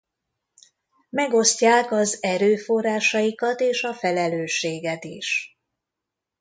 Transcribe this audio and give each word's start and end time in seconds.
Megosztják 1.09 1.91
az 1.91 2.17
erőforrásaikat 2.23 3.59
és 3.59 3.83
a 3.83 3.93
felelősséget 3.93 5.03
is. 5.03 5.57